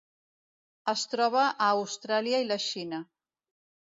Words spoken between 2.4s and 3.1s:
i la Xina.